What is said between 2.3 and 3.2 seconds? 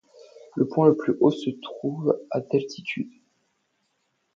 à d'altitude.